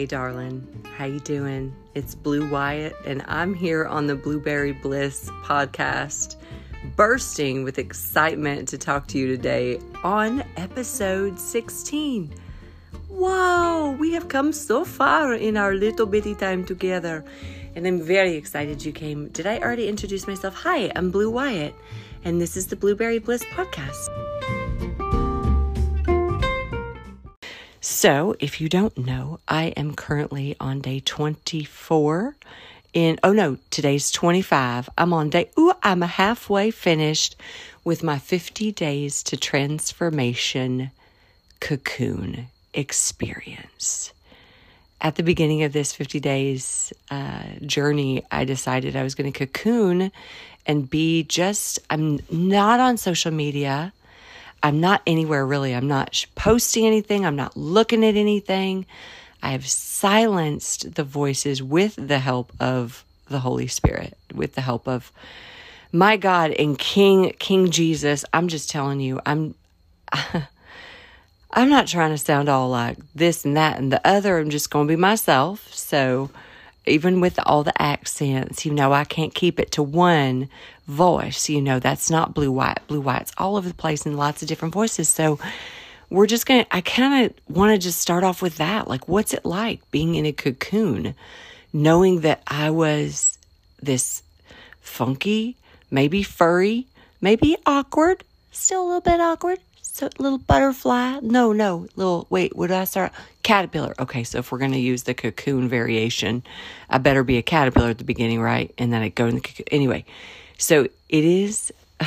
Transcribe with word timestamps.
Hey 0.00 0.06
darling, 0.06 0.66
how 0.96 1.04
you 1.04 1.20
doing? 1.20 1.76
It's 1.94 2.14
Blue 2.14 2.48
Wyatt 2.48 2.96
and 3.04 3.22
I'm 3.28 3.52
here 3.52 3.84
on 3.84 4.06
the 4.06 4.14
Blueberry 4.14 4.72
Bliss 4.72 5.28
podcast, 5.44 6.36
bursting 6.96 7.64
with 7.64 7.78
excitement 7.78 8.66
to 8.68 8.78
talk 8.78 9.08
to 9.08 9.18
you 9.18 9.26
today 9.26 9.78
on 10.02 10.42
episode 10.56 11.38
16. 11.38 12.32
Whoa, 13.10 13.94
we 14.00 14.14
have 14.14 14.28
come 14.28 14.54
so 14.54 14.86
far 14.86 15.34
in 15.34 15.58
our 15.58 15.74
little 15.74 16.06
bitty 16.06 16.34
time 16.34 16.64
together. 16.64 17.22
And 17.76 17.86
I'm 17.86 18.00
very 18.00 18.36
excited 18.36 18.82
you 18.82 18.92
came. 18.92 19.28
Did 19.28 19.46
I 19.46 19.58
already 19.58 19.86
introduce 19.86 20.26
myself? 20.26 20.54
Hi, 20.54 20.90
I'm 20.96 21.10
Blue 21.10 21.28
Wyatt, 21.28 21.74
and 22.24 22.40
this 22.40 22.56
is 22.56 22.68
the 22.68 22.76
Blueberry 22.76 23.18
Bliss 23.18 23.44
podcast. 23.52 24.59
So, 28.02 28.34
if 28.40 28.62
you 28.62 28.70
don't 28.70 28.96
know, 28.96 29.40
I 29.46 29.74
am 29.76 29.94
currently 29.94 30.56
on 30.58 30.80
day 30.80 31.00
24 31.00 32.34
in 32.94 33.18
oh 33.22 33.34
no, 33.34 33.58
today's 33.70 34.10
25. 34.10 34.88
I'm 34.96 35.12
on 35.12 35.28
day 35.28 35.50
ooh, 35.58 35.74
I'm 35.82 36.00
halfway 36.00 36.70
finished 36.70 37.36
with 37.84 38.02
my 38.02 38.18
50 38.18 38.72
days 38.72 39.22
to 39.24 39.36
transformation 39.36 40.92
cocoon 41.60 42.46
experience. 42.72 44.14
At 45.02 45.16
the 45.16 45.22
beginning 45.22 45.62
of 45.64 45.74
this 45.74 45.92
50 45.92 46.20
days 46.20 46.94
uh, 47.10 47.42
journey, 47.66 48.24
I 48.30 48.46
decided 48.46 48.96
I 48.96 49.02
was 49.02 49.14
going 49.14 49.30
to 49.30 49.46
cocoon 49.46 50.10
and 50.64 50.88
be 50.88 51.24
just, 51.24 51.78
I'm 51.90 52.20
not 52.30 52.80
on 52.80 52.96
social 52.96 53.30
media. 53.30 53.92
I'm 54.62 54.80
not 54.80 55.02
anywhere 55.06 55.46
really. 55.46 55.74
I'm 55.74 55.88
not 55.88 56.26
posting 56.34 56.86
anything. 56.86 57.24
I'm 57.24 57.36
not 57.36 57.56
looking 57.56 58.04
at 58.04 58.16
anything. 58.16 58.86
I 59.42 59.52
have 59.52 59.66
silenced 59.66 60.94
the 60.94 61.04
voices 61.04 61.62
with 61.62 61.94
the 61.96 62.18
help 62.18 62.52
of 62.60 63.04
the 63.28 63.40
Holy 63.40 63.68
Spirit, 63.68 64.16
with 64.34 64.54
the 64.54 64.60
help 64.60 64.86
of 64.86 65.12
my 65.92 66.16
God 66.16 66.50
and 66.52 66.78
King 66.78 67.32
King 67.38 67.70
Jesus. 67.70 68.24
I'm 68.32 68.48
just 68.48 68.70
telling 68.70 69.00
you, 69.00 69.20
I'm 69.24 69.54
I'm 71.52 71.68
not 71.68 71.86
trying 71.86 72.10
to 72.10 72.18
sound 72.18 72.48
all 72.48 72.68
like 72.68 72.98
this 73.14 73.44
and 73.44 73.56
that 73.56 73.78
and 73.78 73.92
the 73.92 74.06
other. 74.06 74.38
I'm 74.38 74.50
just 74.50 74.70
going 74.70 74.86
to 74.86 74.92
be 74.92 74.96
myself. 74.96 75.72
So 75.72 76.30
even 76.86 77.20
with 77.20 77.38
all 77.44 77.62
the 77.62 77.80
accents, 77.80 78.64
you 78.64 78.72
know, 78.72 78.92
I 78.92 79.04
can't 79.04 79.34
keep 79.34 79.60
it 79.60 79.72
to 79.72 79.82
one 79.82 80.48
voice. 80.86 81.48
You 81.48 81.60
know, 81.60 81.78
that's 81.78 82.10
not 82.10 82.34
Blue 82.34 82.50
Wyatt. 82.50 82.86
Blue 82.86 83.00
Wyatt's 83.00 83.32
all 83.38 83.56
over 83.56 83.68
the 83.68 83.74
place 83.74 84.06
in 84.06 84.16
lots 84.16 84.42
of 84.42 84.48
different 84.48 84.74
voices. 84.74 85.08
So 85.08 85.38
we're 86.08 86.26
just 86.26 86.46
going 86.46 86.64
to, 86.64 86.76
I 86.76 86.80
kind 86.80 87.26
of 87.26 87.54
want 87.54 87.72
to 87.72 87.78
just 87.78 88.00
start 88.00 88.24
off 88.24 88.42
with 88.42 88.56
that. 88.56 88.88
Like, 88.88 89.08
what's 89.08 89.32
it 89.32 89.44
like 89.44 89.88
being 89.90 90.16
in 90.16 90.26
a 90.26 90.32
cocoon, 90.32 91.14
knowing 91.72 92.20
that 92.20 92.42
I 92.46 92.70
was 92.70 93.38
this 93.80 94.22
funky, 94.80 95.56
maybe 95.90 96.22
furry, 96.22 96.86
maybe 97.20 97.56
awkward, 97.66 98.24
still 98.50 98.84
a 98.84 98.86
little 98.86 99.00
bit 99.00 99.20
awkward, 99.20 99.60
so 99.94 100.08
little 100.18 100.38
butterfly. 100.38 101.20
No, 101.22 101.52
no, 101.52 101.86
little, 101.96 102.26
wait, 102.30 102.56
what 102.56 102.68
did 102.68 102.76
I 102.76 102.84
start? 102.84 103.12
Caterpillar. 103.42 103.94
Okay, 103.98 104.24
so 104.24 104.38
if 104.38 104.50
we're 104.50 104.58
going 104.58 104.72
to 104.72 104.78
use 104.78 105.04
the 105.04 105.14
cocoon 105.14 105.68
variation, 105.68 106.42
I 106.88 106.98
better 106.98 107.24
be 107.24 107.38
a 107.38 107.42
caterpillar 107.42 107.90
at 107.90 107.98
the 107.98 108.04
beginning, 108.04 108.40
right? 108.40 108.72
And 108.78 108.92
then 108.92 109.02
I 109.02 109.08
go 109.08 109.26
in 109.26 109.36
the 109.36 109.40
cocoon. 109.40 109.66
Anyway, 109.70 110.04
so 110.58 110.84
it 110.84 111.24
is, 111.24 111.72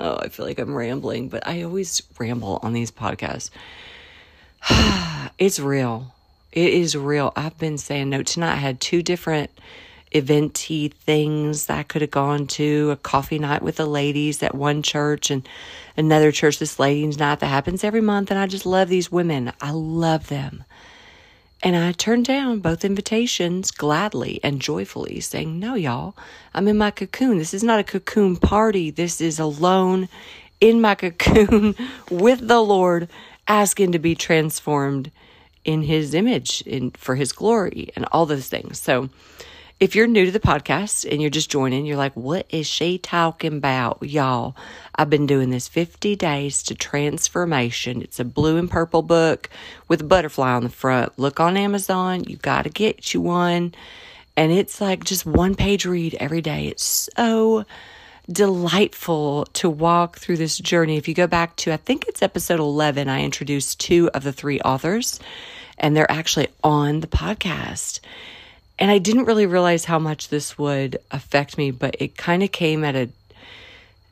oh, 0.00 0.18
I 0.18 0.28
feel 0.28 0.46
like 0.46 0.58
I'm 0.58 0.74
rambling, 0.74 1.28
but 1.28 1.46
I 1.46 1.62
always 1.62 2.02
ramble 2.18 2.60
on 2.62 2.72
these 2.72 2.90
podcasts. 2.90 3.50
it's 5.38 5.58
real. 5.58 6.14
It 6.52 6.72
is 6.72 6.96
real. 6.96 7.32
I've 7.36 7.58
been 7.58 7.78
saying 7.78 8.08
no. 8.08 8.22
Tonight 8.22 8.54
I 8.54 8.56
had 8.56 8.80
two 8.80 9.02
different 9.02 9.50
eventy 10.16 10.88
things 10.88 11.68
I 11.70 11.82
could 11.82 12.02
have 12.02 12.10
gone 12.10 12.46
to 12.48 12.90
a 12.90 12.96
coffee 12.96 13.38
night 13.38 13.62
with 13.62 13.76
the 13.76 13.86
ladies 13.86 14.42
at 14.42 14.54
one 14.54 14.82
church 14.82 15.30
and 15.30 15.46
another 15.96 16.32
church 16.32 16.58
this 16.58 16.78
ladies 16.78 17.18
night 17.18 17.40
that 17.40 17.46
happens 17.46 17.84
every 17.84 18.00
month 18.00 18.30
and 18.30 18.38
I 18.38 18.46
just 18.46 18.66
love 18.66 18.88
these 18.88 19.12
women. 19.12 19.52
I 19.60 19.70
love 19.70 20.28
them. 20.28 20.64
And 21.62 21.74
I 21.74 21.92
turned 21.92 22.26
down 22.26 22.60
both 22.60 22.84
invitations 22.84 23.70
gladly 23.70 24.40
and 24.42 24.60
joyfully, 24.60 25.20
saying, 25.20 25.58
No, 25.58 25.74
y'all, 25.74 26.14
I'm 26.54 26.68
in 26.68 26.76
my 26.76 26.90
cocoon. 26.90 27.38
This 27.38 27.54
is 27.54 27.64
not 27.64 27.80
a 27.80 27.84
cocoon 27.84 28.36
party. 28.36 28.90
This 28.90 29.20
is 29.20 29.38
alone 29.38 30.08
in 30.60 30.80
my 30.80 30.94
cocoon 30.96 31.74
with 32.10 32.46
the 32.46 32.60
Lord, 32.60 33.08
asking 33.48 33.92
to 33.92 33.98
be 33.98 34.14
transformed 34.14 35.10
in 35.64 35.82
his 35.82 36.14
image 36.14 36.62
in 36.62 36.90
for 36.92 37.16
his 37.16 37.32
glory 37.32 37.90
and 37.96 38.06
all 38.12 38.26
those 38.26 38.48
things. 38.48 38.78
So 38.78 39.08
if 39.78 39.94
you're 39.94 40.06
new 40.06 40.24
to 40.24 40.30
the 40.30 40.40
podcast 40.40 41.10
and 41.10 41.20
you're 41.20 41.30
just 41.30 41.50
joining, 41.50 41.84
you're 41.84 41.98
like, 41.98 42.14
what 42.14 42.46
is 42.48 42.66
she 42.66 42.96
talking 42.96 43.58
about? 43.58 43.98
Y'all, 44.02 44.56
I've 44.94 45.10
been 45.10 45.26
doing 45.26 45.50
this 45.50 45.68
50 45.68 46.16
days 46.16 46.62
to 46.64 46.74
transformation. 46.74 48.00
It's 48.00 48.18
a 48.18 48.24
blue 48.24 48.56
and 48.56 48.70
purple 48.70 49.02
book 49.02 49.50
with 49.86 50.00
a 50.00 50.04
butterfly 50.04 50.52
on 50.52 50.62
the 50.62 50.70
front. 50.70 51.18
Look 51.18 51.40
on 51.40 51.58
Amazon. 51.58 52.24
You 52.24 52.36
got 52.36 52.62
to 52.62 52.70
get 52.70 53.12
you 53.12 53.20
one. 53.20 53.74
And 54.34 54.50
it's 54.50 54.80
like 54.80 55.04
just 55.04 55.26
one 55.26 55.54
page 55.54 55.84
read 55.84 56.14
every 56.14 56.40
day. 56.40 56.68
It's 56.68 57.10
so 57.14 57.66
delightful 58.30 59.44
to 59.52 59.68
walk 59.68 60.18
through 60.18 60.38
this 60.38 60.56
journey. 60.56 60.96
If 60.96 61.06
you 61.06 61.14
go 61.14 61.26
back 61.26 61.54
to, 61.56 61.72
I 61.72 61.76
think 61.76 62.06
it's 62.08 62.22
episode 62.22 62.60
11, 62.60 63.10
I 63.10 63.22
introduced 63.22 63.78
two 63.78 64.10
of 64.14 64.24
the 64.24 64.32
three 64.32 64.60
authors, 64.60 65.20
and 65.78 65.94
they're 65.94 66.10
actually 66.10 66.48
on 66.64 67.00
the 67.00 67.06
podcast. 67.06 68.00
And 68.78 68.90
I 68.90 68.98
didn't 68.98 69.24
really 69.24 69.46
realize 69.46 69.86
how 69.86 69.98
much 69.98 70.28
this 70.28 70.58
would 70.58 70.98
affect 71.10 71.56
me, 71.56 71.70
but 71.70 71.96
it 71.98 72.16
kind 72.16 72.42
of 72.42 72.52
came 72.52 72.84
at 72.84 72.94
a 72.94 73.08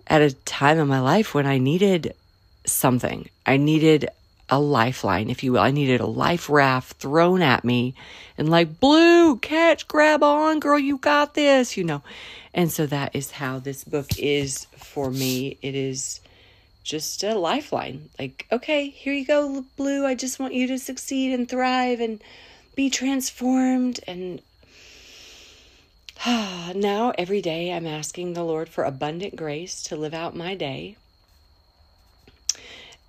at 0.06 0.22
a 0.22 0.32
time 0.32 0.78
in 0.78 0.88
my 0.88 1.00
life 1.00 1.34
when 1.34 1.46
I 1.46 1.58
needed 1.58 2.14
something. 2.66 3.28
I 3.46 3.56
needed 3.56 4.08
a 4.50 4.60
lifeline, 4.60 5.30
if 5.30 5.42
you 5.42 5.52
will. 5.52 5.60
I 5.60 5.70
needed 5.70 6.00
a 6.00 6.06
life 6.06 6.50
raft 6.50 6.98
thrown 6.98 7.40
at 7.42 7.64
me 7.64 7.94
and 8.36 8.48
like, 8.48 8.80
blue, 8.80 9.36
catch, 9.36 9.88
grab 9.88 10.22
on, 10.22 10.60
girl, 10.60 10.78
you 10.78 10.98
got 10.98 11.34
this, 11.34 11.76
you 11.76 11.84
know. 11.84 12.02
And 12.52 12.70
so 12.70 12.86
that 12.86 13.16
is 13.16 13.32
how 13.32 13.58
this 13.58 13.84
book 13.84 14.18
is 14.18 14.66
for 14.76 15.10
me. 15.10 15.56
It 15.62 15.74
is 15.74 16.20
just 16.82 17.24
a 17.24 17.34
lifeline. 17.34 18.10
Like, 18.18 18.46
okay, 18.52 18.90
here 18.90 19.14
you 19.14 19.24
go, 19.24 19.64
blue. 19.76 20.04
I 20.04 20.14
just 20.14 20.38
want 20.38 20.54
you 20.54 20.66
to 20.68 20.78
succeed 20.78 21.32
and 21.32 21.48
thrive 21.48 22.00
and 22.00 22.22
be 22.76 22.90
transformed 22.90 24.00
and 24.06 24.40
now, 26.26 27.12
every 27.18 27.40
day, 27.40 27.72
I'm 27.72 27.86
asking 27.86 28.32
the 28.32 28.44
Lord 28.44 28.68
for 28.68 28.84
abundant 28.84 29.36
grace 29.36 29.82
to 29.84 29.96
live 29.96 30.14
out 30.14 30.36
my 30.36 30.54
day. 30.54 30.96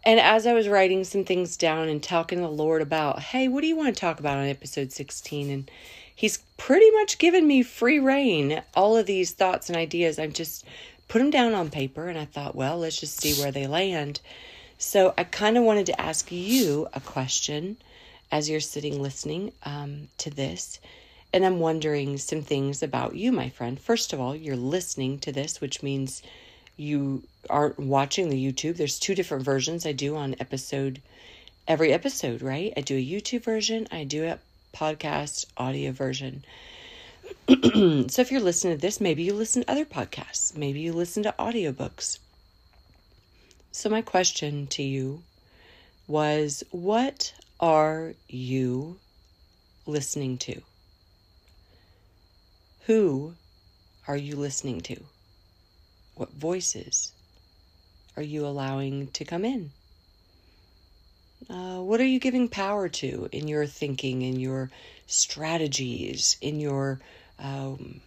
And 0.03 0.19
as 0.19 0.45
I 0.45 0.53
was 0.53 0.67
writing 0.67 1.03
some 1.03 1.23
things 1.23 1.57
down 1.57 1.89
and 1.89 2.01
talking 2.01 2.39
to 2.39 2.43
the 2.43 2.49
Lord 2.49 2.81
about, 2.81 3.19
hey, 3.19 3.47
what 3.47 3.61
do 3.61 3.67
you 3.67 3.75
want 3.75 3.95
to 3.95 3.99
talk 3.99 4.19
about 4.19 4.37
on 4.37 4.45
episode 4.45 4.91
16? 4.91 5.49
And 5.49 5.71
He's 6.15 6.37
pretty 6.55 6.89
much 6.91 7.17
given 7.17 7.45
me 7.45 7.61
free 7.61 7.99
reign. 7.99 8.61
All 8.73 8.95
of 8.95 9.05
these 9.05 9.31
thoughts 9.31 9.67
and 9.67 9.77
ideas, 9.77 10.17
I've 10.17 10.33
just 10.33 10.63
put 11.09 11.19
them 11.19 11.29
down 11.29 11.53
on 11.53 11.69
paper 11.69 12.07
and 12.07 12.17
I 12.17 12.23
thought, 12.23 12.55
well, 12.55 12.77
let's 12.77 12.99
just 12.99 13.19
see 13.21 13.33
where 13.41 13.51
they 13.51 13.67
land. 13.67 14.21
So 14.77 15.13
I 15.17 15.25
kind 15.25 15.57
of 15.57 15.65
wanted 15.65 15.87
to 15.87 16.01
ask 16.01 16.31
you 16.31 16.87
a 16.93 17.01
question 17.01 17.77
as 18.31 18.49
you're 18.49 18.61
sitting 18.61 19.01
listening 19.01 19.51
um, 19.63 20.07
to 20.19 20.29
this. 20.29 20.79
And 21.35 21.45
I'm 21.45 21.59
wondering 21.59 22.17
some 22.17 22.41
things 22.43 22.81
about 22.81 23.17
you, 23.17 23.29
my 23.33 23.49
friend. 23.49 23.77
First 23.77 24.13
of 24.13 24.21
all, 24.21 24.33
you're 24.33 24.55
listening 24.55 25.19
to 25.19 25.33
this, 25.33 25.59
which 25.59 25.83
means 25.83 26.23
you 26.77 27.23
aren't 27.49 27.77
watching 27.77 28.29
the 28.29 28.41
YouTube. 28.41 28.77
There's 28.77 28.97
two 28.97 29.15
different 29.15 29.43
versions 29.43 29.85
I 29.85 29.91
do 29.91 30.15
on 30.15 30.37
episode, 30.39 31.01
every 31.67 31.91
episode, 31.91 32.41
right? 32.41 32.71
I 32.77 32.79
do 32.79 32.95
a 32.95 33.05
YouTube 33.05 33.43
version, 33.43 33.85
I 33.91 34.05
do 34.05 34.23
a 34.23 34.39
podcast 34.73 35.45
audio 35.57 35.91
version. 35.91 36.45
so 37.49 38.21
if 38.21 38.31
you're 38.31 38.39
listening 38.39 38.77
to 38.77 38.81
this, 38.81 39.01
maybe 39.01 39.23
you 39.23 39.33
listen 39.33 39.63
to 39.63 39.71
other 39.71 39.83
podcasts, 39.83 40.55
maybe 40.55 40.79
you 40.79 40.93
listen 40.93 41.23
to 41.23 41.35
audiobooks. 41.37 42.17
So 43.73 43.89
my 43.89 44.01
question 44.01 44.67
to 44.67 44.83
you 44.83 45.21
was 46.07 46.63
what 46.71 47.33
are 47.59 48.13
you 48.29 48.99
listening 49.85 50.37
to? 50.37 50.61
Who 52.85 53.33
are 54.07 54.15
you 54.17 54.35
listening 54.35 54.81
to? 54.81 54.97
What 56.13 56.31
voices 56.31 57.11
are 58.15 58.21
you 58.21 58.45
allowing 58.45 59.07
to 59.07 59.25
come 59.25 59.43
in? 59.43 59.71
Uh, 61.49 61.79
what 61.79 61.99
are 61.99 62.05
you 62.05 62.19
giving 62.19 62.47
power 62.47 62.87
to 62.87 63.27
in 63.31 63.47
your 63.47 63.65
thinking, 63.65 64.21
in 64.21 64.39
your 64.39 64.69
strategies, 65.07 66.37
in 66.41 66.59
your 66.59 66.99
um, 67.39 68.01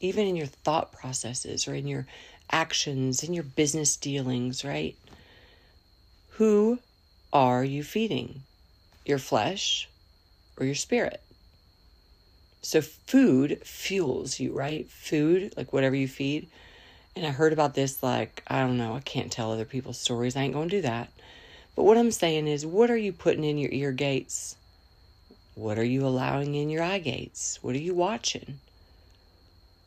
even 0.00 0.26
in 0.28 0.36
your 0.36 0.46
thought 0.46 0.92
processes 0.92 1.66
or 1.66 1.74
in 1.74 1.88
your 1.88 2.06
actions, 2.50 3.24
in 3.24 3.34
your 3.34 3.42
business 3.42 3.96
dealings, 3.96 4.64
right? 4.64 4.96
Who 6.30 6.78
are 7.32 7.64
you 7.64 7.82
feeding? 7.82 8.42
Your 9.04 9.18
flesh 9.18 9.88
or 10.56 10.64
your 10.64 10.76
spirit? 10.76 11.22
So 12.66 12.80
food 12.80 13.60
fuels 13.62 14.40
you, 14.40 14.52
right? 14.52 14.90
Food, 14.90 15.54
like 15.56 15.72
whatever 15.72 15.94
you 15.94 16.08
feed. 16.08 16.48
And 17.14 17.24
I 17.24 17.30
heard 17.30 17.52
about 17.52 17.74
this, 17.74 18.02
like, 18.02 18.42
I 18.48 18.58
don't 18.58 18.76
know, 18.76 18.96
I 18.96 19.00
can't 19.00 19.30
tell 19.30 19.52
other 19.52 19.64
people's 19.64 20.00
stories. 20.00 20.34
I 20.34 20.42
ain't 20.42 20.52
going 20.52 20.68
to 20.70 20.76
do 20.78 20.82
that. 20.82 21.08
But 21.76 21.84
what 21.84 21.96
I'm 21.96 22.10
saying 22.10 22.48
is, 22.48 22.66
what 22.66 22.90
are 22.90 22.96
you 22.96 23.12
putting 23.12 23.44
in 23.44 23.56
your 23.56 23.70
ear 23.70 23.92
gates? 23.92 24.56
What 25.54 25.78
are 25.78 25.84
you 25.84 26.04
allowing 26.04 26.56
in 26.56 26.68
your 26.68 26.82
eye 26.82 26.98
gates? 26.98 27.60
What 27.62 27.76
are 27.76 27.78
you 27.78 27.94
watching? 27.94 28.58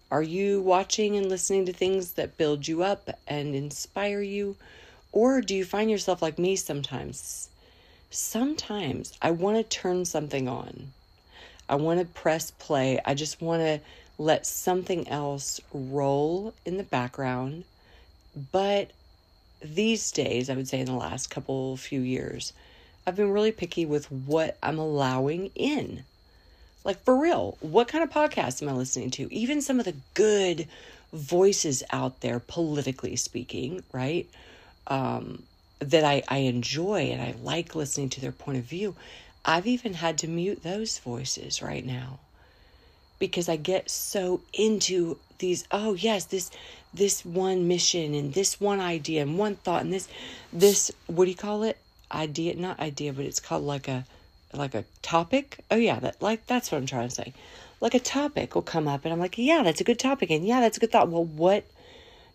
Are 0.09 0.23
you 0.23 0.61
watching 0.61 1.17
and 1.17 1.27
listening 1.27 1.65
to 1.65 1.73
things 1.73 2.13
that 2.13 2.37
build 2.37 2.65
you 2.65 2.81
up 2.81 3.09
and 3.27 3.55
inspire 3.55 4.21
you? 4.21 4.55
Or 5.11 5.41
do 5.41 5.53
you 5.53 5.65
find 5.65 5.91
yourself 5.91 6.21
like 6.21 6.39
me 6.39 6.55
sometimes? 6.55 7.49
Sometimes 8.09 9.17
I 9.21 9.31
want 9.31 9.57
to 9.57 9.63
turn 9.63 10.05
something 10.05 10.47
on 10.47 10.93
I 11.69 11.75
want 11.75 11.99
to 11.99 12.05
press 12.05 12.51
play. 12.51 12.99
I 13.05 13.13
just 13.13 13.41
want 13.41 13.61
to 13.61 13.79
let 14.17 14.45
something 14.45 15.07
else 15.07 15.61
roll 15.71 16.53
in 16.65 16.77
the 16.77 16.83
background. 16.83 17.63
But 18.51 18.91
these 19.61 20.11
days, 20.11 20.49
I 20.49 20.55
would 20.55 20.67
say 20.67 20.79
in 20.79 20.85
the 20.85 20.93
last 20.93 21.29
couple 21.29 21.77
few 21.77 22.01
years, 22.01 22.53
I've 23.05 23.15
been 23.15 23.31
really 23.31 23.51
picky 23.51 23.85
with 23.85 24.11
what 24.11 24.57
I'm 24.61 24.77
allowing 24.77 25.51
in. 25.55 26.03
Like 26.83 27.03
for 27.03 27.15
real, 27.15 27.57
what 27.61 27.87
kind 27.87 28.03
of 28.03 28.09
podcasts 28.09 28.61
am 28.61 28.69
I 28.69 28.73
listening 28.73 29.11
to? 29.11 29.33
Even 29.33 29.61
some 29.61 29.79
of 29.79 29.85
the 29.85 29.95
good 30.13 30.67
voices 31.13 31.83
out 31.91 32.21
there, 32.21 32.39
politically 32.39 33.15
speaking, 33.15 33.83
right? 33.91 34.27
Um, 34.87 35.43
that 35.79 36.03
I, 36.03 36.23
I 36.27 36.39
enjoy 36.39 37.03
and 37.11 37.21
I 37.21 37.35
like 37.41 37.75
listening 37.75 38.09
to 38.09 38.21
their 38.21 38.31
point 38.31 38.57
of 38.57 38.65
view. 38.65 38.95
I've 39.45 39.67
even 39.67 39.93
had 39.93 40.17
to 40.19 40.27
mute 40.27 40.63
those 40.63 40.99
voices 40.99 41.61
right 41.61 41.85
now 41.85 42.19
because 43.19 43.49
I 43.49 43.57
get 43.57 43.89
so 43.89 44.41
into 44.53 45.17
these 45.39 45.65
oh 45.71 45.93
yes 45.93 46.25
this 46.25 46.51
this 46.93 47.23
one 47.23 47.67
mission 47.67 48.13
and 48.13 48.33
this 48.33 48.59
one 48.59 48.79
idea 48.79 49.21
and 49.21 49.37
one 49.37 49.55
thought 49.55 49.81
and 49.81 49.93
this 49.93 50.07
this 50.51 50.91
what 51.07 51.25
do 51.25 51.31
you 51.31 51.37
call 51.37 51.63
it? 51.63 51.77
Idea 52.11 52.55
not 52.55 52.79
idea 52.79 53.13
but 53.13 53.25
it's 53.25 53.39
called 53.39 53.63
like 53.63 53.87
a 53.87 54.05
like 54.53 54.73
a 54.73 54.85
topic. 55.01 55.59
Oh 55.69 55.75
yeah 55.75 55.99
that 55.99 56.21
like 56.21 56.45
that's 56.47 56.71
what 56.71 56.77
I'm 56.77 56.85
trying 56.85 57.07
to 57.07 57.15
say. 57.15 57.33
Like 57.81 57.93
a 57.93 57.99
topic 57.99 58.55
will 58.55 58.61
come 58.61 58.87
up 58.87 59.05
and 59.05 59.13
I'm 59.13 59.19
like 59.19 59.37
yeah 59.37 59.63
that's 59.63 59.81
a 59.81 59.85
good 59.85 59.99
topic 59.99 60.29
and 60.31 60.45
yeah 60.45 60.59
that's 60.59 60.77
a 60.77 60.79
good 60.79 60.91
thought. 60.91 61.09
Well 61.09 61.25
what 61.25 61.65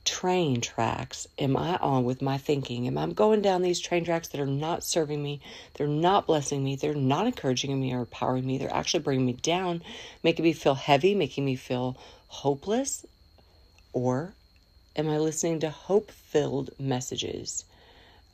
train 0.04 0.60
tracks 0.60 1.26
am 1.38 1.56
I 1.56 1.76
on 1.76 2.04
with 2.04 2.20
my 2.20 2.38
thinking? 2.38 2.86
Am 2.86 2.98
I 2.98 3.06
going 3.06 3.42
down 3.42 3.62
these 3.62 3.80
train 3.80 4.04
tracks 4.04 4.28
that 4.28 4.40
are 4.40 4.46
not 4.46 4.84
serving 4.84 5.22
me? 5.22 5.40
They're 5.74 5.86
not 5.86 6.26
blessing 6.26 6.62
me. 6.62 6.76
They're 6.76 6.94
not 6.94 7.26
encouraging 7.26 7.80
me 7.80 7.92
or 7.92 8.00
empowering 8.00 8.46
me. 8.46 8.58
They're 8.58 8.74
actually 8.74 9.02
bringing 9.02 9.26
me 9.26 9.32
down, 9.32 9.82
making 10.22 10.44
me 10.44 10.52
feel 10.52 10.74
heavy, 10.74 11.14
making 11.14 11.44
me 11.44 11.56
feel 11.56 11.96
hopeless. 12.28 13.06
Or 13.92 14.34
am 14.96 15.08
I 15.08 15.18
listening 15.18 15.60
to 15.60 15.70
hope 15.70 16.10
filled 16.10 16.70
messages? 16.78 17.64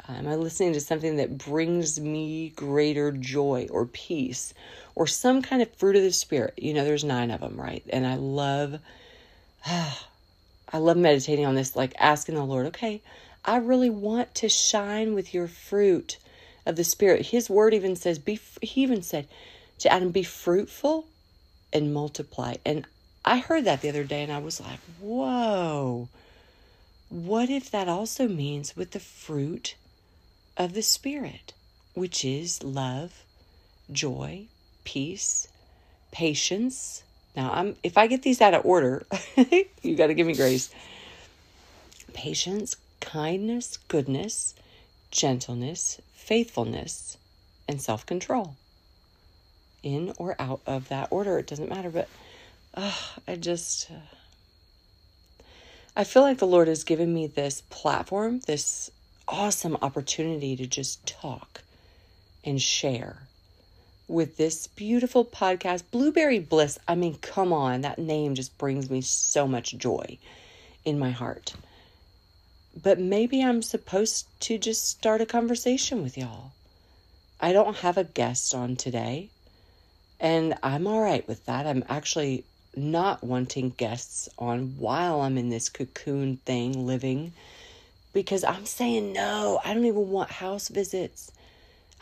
Uh, 0.08 0.14
am 0.14 0.28
I 0.28 0.34
listening 0.34 0.72
to 0.72 0.80
something 0.80 1.16
that 1.16 1.38
brings 1.38 2.00
me 2.00 2.50
greater 2.50 3.12
joy 3.12 3.68
or 3.70 3.86
peace 3.86 4.54
or 4.94 5.06
some 5.06 5.42
kind 5.42 5.62
of 5.62 5.74
fruit 5.74 5.96
of 5.96 6.02
the 6.02 6.12
Spirit? 6.12 6.54
You 6.56 6.74
know, 6.74 6.84
there's 6.84 7.04
nine 7.04 7.30
of 7.30 7.40
them, 7.40 7.60
right? 7.60 7.84
And 7.90 8.06
I 8.06 8.16
love. 8.16 8.80
I 10.72 10.78
love 10.78 10.96
meditating 10.96 11.46
on 11.46 11.54
this, 11.54 11.74
like 11.74 11.94
asking 11.98 12.36
the 12.36 12.44
Lord, 12.44 12.66
okay, 12.66 13.02
I 13.44 13.56
really 13.56 13.90
want 13.90 14.34
to 14.36 14.48
shine 14.48 15.14
with 15.14 15.34
your 15.34 15.48
fruit 15.48 16.18
of 16.66 16.76
the 16.76 16.84
Spirit. 16.84 17.26
His 17.26 17.50
word 17.50 17.74
even 17.74 17.96
says, 17.96 18.18
be, 18.18 18.38
he 18.62 18.82
even 18.82 19.02
said 19.02 19.26
to 19.78 19.92
Adam, 19.92 20.10
be 20.10 20.22
fruitful 20.22 21.06
and 21.72 21.92
multiply. 21.92 22.56
And 22.64 22.86
I 23.24 23.38
heard 23.38 23.64
that 23.64 23.80
the 23.80 23.88
other 23.88 24.04
day 24.04 24.22
and 24.22 24.32
I 24.32 24.38
was 24.38 24.60
like, 24.60 24.80
whoa, 25.00 26.08
what 27.08 27.50
if 27.50 27.70
that 27.70 27.88
also 27.88 28.28
means 28.28 28.76
with 28.76 28.92
the 28.92 29.00
fruit 29.00 29.74
of 30.56 30.74
the 30.74 30.82
Spirit, 30.82 31.52
which 31.94 32.24
is 32.24 32.62
love, 32.62 33.24
joy, 33.90 34.46
peace, 34.84 35.48
patience, 36.12 37.02
now, 37.40 37.52
I'm 37.54 37.76
if 37.82 37.96
I 37.96 38.06
get 38.06 38.22
these 38.22 38.42
out 38.42 38.52
of 38.52 38.66
order, 38.66 39.06
you 39.82 39.96
got 39.96 40.08
to 40.08 40.14
give 40.14 40.26
me 40.26 40.34
grace. 40.34 40.68
Patience, 42.12 42.76
kindness, 43.00 43.78
goodness, 43.88 44.54
gentleness, 45.10 46.02
faithfulness, 46.12 47.16
and 47.66 47.80
self-control. 47.80 48.56
In 49.82 50.12
or 50.18 50.36
out 50.38 50.60
of 50.66 50.90
that 50.90 51.08
order, 51.10 51.38
it 51.38 51.46
doesn't 51.46 51.70
matter, 51.70 51.88
but 51.88 52.08
uh, 52.74 52.92
I 53.26 53.36
just 53.36 53.90
uh, 53.90 55.44
I 55.96 56.04
feel 56.04 56.22
like 56.22 56.38
the 56.38 56.46
Lord 56.46 56.68
has 56.68 56.84
given 56.84 57.14
me 57.14 57.26
this 57.26 57.62
platform, 57.70 58.40
this 58.40 58.90
awesome 59.26 59.78
opportunity 59.80 60.56
to 60.56 60.66
just 60.66 61.06
talk 61.06 61.62
and 62.44 62.60
share 62.60 63.22
with 64.10 64.36
this 64.36 64.66
beautiful 64.66 65.24
podcast, 65.24 65.84
Blueberry 65.92 66.40
Bliss. 66.40 66.78
I 66.88 66.96
mean, 66.96 67.16
come 67.22 67.52
on, 67.52 67.82
that 67.82 67.98
name 67.98 68.34
just 68.34 68.58
brings 68.58 68.90
me 68.90 69.00
so 69.02 69.46
much 69.46 69.78
joy 69.78 70.18
in 70.84 70.98
my 70.98 71.10
heart. 71.10 71.54
But 72.82 72.98
maybe 72.98 73.40
I'm 73.40 73.62
supposed 73.62 74.26
to 74.40 74.58
just 74.58 74.88
start 74.88 75.20
a 75.20 75.26
conversation 75.26 76.02
with 76.02 76.18
y'all. 76.18 76.50
I 77.40 77.52
don't 77.52 77.76
have 77.76 77.96
a 77.96 78.04
guest 78.04 78.52
on 78.52 78.74
today, 78.74 79.28
and 80.18 80.54
I'm 80.62 80.88
all 80.88 81.00
right 81.00 81.26
with 81.28 81.46
that. 81.46 81.66
I'm 81.66 81.84
actually 81.88 82.44
not 82.74 83.22
wanting 83.22 83.70
guests 83.70 84.28
on 84.38 84.74
while 84.76 85.20
I'm 85.20 85.38
in 85.38 85.50
this 85.50 85.68
cocoon 85.68 86.38
thing 86.44 86.84
living 86.84 87.32
because 88.12 88.42
I'm 88.42 88.66
saying 88.66 89.12
no. 89.12 89.60
I 89.64 89.72
don't 89.72 89.84
even 89.84 90.10
want 90.10 90.32
house 90.32 90.66
visits. 90.66 91.30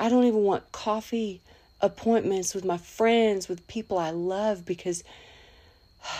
I 0.00 0.08
don't 0.08 0.24
even 0.24 0.42
want 0.42 0.72
coffee 0.72 1.42
appointments 1.80 2.54
with 2.54 2.64
my 2.64 2.76
friends, 2.76 3.48
with 3.48 3.66
people 3.68 3.98
I 3.98 4.10
love, 4.10 4.64
because 4.64 5.04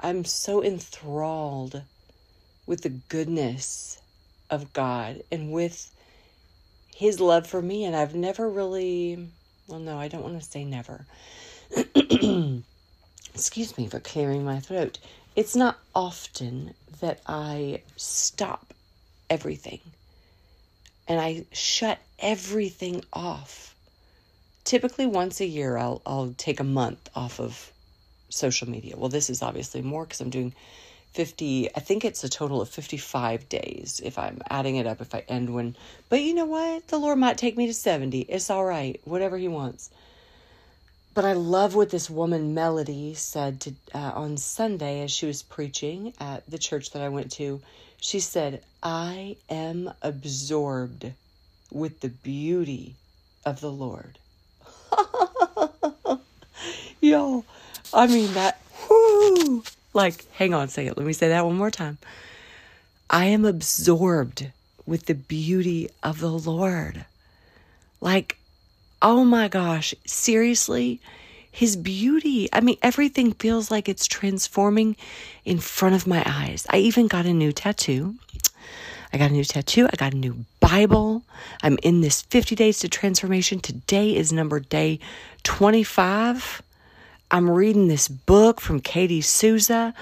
I'm 0.00 0.24
so 0.24 0.62
enthralled 0.62 1.82
with 2.66 2.82
the 2.82 2.90
goodness 2.90 3.98
of 4.50 4.72
God 4.72 5.22
and 5.30 5.52
with 5.52 5.90
His 6.94 7.20
love 7.20 7.46
for 7.46 7.60
me. 7.60 7.84
And 7.84 7.96
I've 7.96 8.14
never 8.14 8.48
really, 8.48 9.28
well, 9.66 9.80
no, 9.80 9.98
I 9.98 10.08
don't 10.08 10.22
want 10.22 10.40
to 10.40 10.48
say 10.48 10.64
never. 10.64 11.06
Excuse 13.34 13.76
me 13.76 13.88
for 13.88 14.00
clearing 14.00 14.44
my 14.44 14.60
throat. 14.60 14.98
It's 15.34 15.56
not 15.56 15.78
often 15.94 16.74
that 17.00 17.20
I 17.26 17.82
stop 17.96 18.72
everything 19.28 19.80
and 21.08 21.20
I 21.20 21.44
shut 21.52 21.98
everything 22.18 23.02
off 23.12 23.73
typically 24.64 25.06
once 25.06 25.40
a 25.40 25.46
year 25.46 25.76
I'll 25.76 26.02
I'll 26.06 26.34
take 26.36 26.60
a 26.60 26.64
month 26.64 27.08
off 27.14 27.38
of 27.38 27.72
social 28.30 28.68
media. 28.68 28.96
Well, 28.96 29.10
this 29.10 29.30
is 29.30 29.42
obviously 29.42 29.82
more 29.82 30.06
cuz 30.06 30.20
I'm 30.20 30.30
doing 30.30 30.54
50 31.12 31.74
I 31.74 31.80
think 31.80 32.04
it's 32.04 32.24
a 32.24 32.28
total 32.28 32.60
of 32.60 32.68
55 32.68 33.48
days 33.48 34.00
if 34.02 34.18
I'm 34.18 34.40
adding 34.50 34.76
it 34.76 34.86
up 34.86 35.00
if 35.00 35.14
I 35.14 35.24
end 35.28 35.54
when 35.54 35.76
but 36.08 36.22
you 36.22 36.34
know 36.34 36.46
what? 36.46 36.88
The 36.88 36.98
Lord 36.98 37.18
might 37.18 37.38
take 37.38 37.56
me 37.56 37.66
to 37.66 37.74
70. 37.74 38.20
It's 38.20 38.50
all 38.50 38.64
right. 38.64 39.00
Whatever 39.04 39.38
he 39.38 39.48
wants. 39.48 39.90
But 41.14 41.24
I 41.24 41.34
love 41.34 41.76
what 41.76 41.90
this 41.90 42.10
woman 42.10 42.54
Melody 42.54 43.14
said 43.14 43.60
to, 43.60 43.74
uh, 43.94 44.12
on 44.16 44.36
Sunday 44.36 45.02
as 45.02 45.12
she 45.12 45.26
was 45.26 45.44
preaching 45.44 46.12
at 46.18 46.42
the 46.50 46.58
church 46.58 46.90
that 46.90 47.02
I 47.02 47.08
went 47.08 47.30
to. 47.32 47.62
She 48.00 48.18
said, 48.18 48.64
"I 48.82 49.36
am 49.48 49.94
absorbed 50.02 51.12
with 51.70 52.00
the 52.00 52.08
beauty 52.08 52.96
of 53.46 53.60
the 53.60 53.70
Lord." 53.70 54.18
Yo, 57.04 57.44
I 57.92 58.06
mean 58.06 58.32
that. 58.32 58.58
Whoo! 58.88 59.62
Like, 59.92 60.24
hang 60.32 60.54
on, 60.54 60.68
say 60.68 60.86
it. 60.86 60.96
Let 60.96 61.06
me 61.06 61.12
say 61.12 61.28
that 61.28 61.44
one 61.44 61.54
more 61.54 61.70
time. 61.70 61.98
I 63.10 63.26
am 63.26 63.44
absorbed 63.44 64.50
with 64.86 65.04
the 65.04 65.14
beauty 65.14 65.90
of 66.02 66.18
the 66.20 66.32
Lord. 66.32 67.04
Like, 68.00 68.38
oh 69.02 69.22
my 69.22 69.48
gosh, 69.48 69.94
seriously? 70.06 70.98
His 71.52 71.76
beauty. 71.76 72.48
I 72.54 72.62
mean, 72.62 72.78
everything 72.80 73.32
feels 73.32 73.70
like 73.70 73.86
it's 73.86 74.06
transforming 74.06 74.96
in 75.44 75.58
front 75.58 75.94
of 75.94 76.06
my 76.06 76.22
eyes. 76.24 76.66
I 76.70 76.78
even 76.78 77.06
got 77.06 77.26
a 77.26 77.34
new 77.34 77.52
tattoo. 77.52 78.14
I 79.12 79.18
got 79.18 79.28
a 79.28 79.34
new 79.34 79.44
tattoo. 79.44 79.88
I 79.92 79.96
got 79.96 80.14
a 80.14 80.16
new 80.16 80.46
Bible. 80.58 81.22
I'm 81.62 81.76
in 81.82 82.00
this 82.00 82.22
50 82.22 82.54
days 82.54 82.78
to 82.78 82.88
transformation. 82.88 83.60
Today 83.60 84.16
is 84.16 84.32
number 84.32 84.58
day 84.58 85.00
25. 85.42 86.62
I'm 87.30 87.50
reading 87.50 87.88
this 87.88 88.06
book 88.06 88.60
from 88.60 88.80
Katie 88.80 89.20
Souza, 89.20 89.94